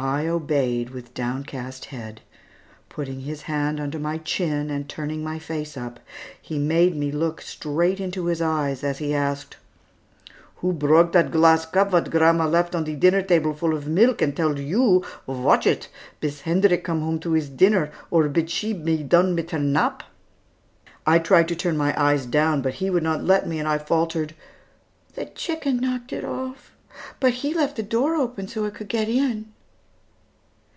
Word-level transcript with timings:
I 0.00 0.28
obeyed 0.28 0.90
with 0.90 1.12
downcast 1.12 1.86
head. 1.86 2.20
Putting 2.88 3.22
his 3.22 3.42
hand 3.42 3.80
under 3.80 3.98
my 3.98 4.18
chin, 4.18 4.70
and 4.70 4.88
turning 4.88 5.24
my 5.24 5.40
face 5.40 5.76
up, 5.76 5.98
he 6.40 6.56
made 6.56 6.94
me 6.94 7.10
look 7.10 7.40
straight 7.42 7.98
into 7.98 8.26
his 8.26 8.40
eyes, 8.40 8.84
as 8.84 8.98
he 8.98 9.12
asked, 9.12 9.56
"Who 10.58 10.72
broke 10.72 11.10
dat 11.10 11.32
glass 11.32 11.66
cup 11.66 11.90
vat 11.90 12.12
grandma 12.12 12.46
left 12.46 12.76
on 12.76 12.84
die 12.84 12.94
dinner 12.94 13.22
table 13.22 13.52
full 13.54 13.74
of 13.74 13.88
milk, 13.88 14.22
and 14.22 14.36
telled 14.36 14.60
you 14.60 15.04
watch 15.26 15.66
it 15.66 15.88
bis 16.20 16.42
Hendrik 16.42 16.84
come 16.84 17.18
to 17.18 17.32
his 17.32 17.48
dinner, 17.48 17.90
or 18.08 18.28
bis 18.28 18.52
she 18.52 18.72
be 18.72 19.02
done 19.02 19.34
mit 19.34 19.50
her 19.50 19.58
nap?" 19.58 20.04
I 21.08 21.18
tried 21.18 21.48
to 21.48 21.56
turn 21.56 21.76
my 21.76 21.92
eyes 22.00 22.24
down, 22.24 22.62
but 22.62 22.74
he 22.74 22.88
would 22.88 23.02
not 23.02 23.24
let 23.24 23.48
me, 23.48 23.58
and 23.58 23.66
I 23.66 23.78
faltered, 23.78 24.36
"The 25.16 25.24
chicken 25.26 25.78
knocked 25.78 26.12
it 26.12 26.24
off, 26.24 26.70
but 27.18 27.32
he 27.42 27.52
left 27.52 27.74
the 27.74 27.82
door 27.82 28.14
open 28.14 28.46
so 28.46 28.64
it 28.64 28.74
could 28.74 28.88
get 28.88 29.08
in." 29.08 29.54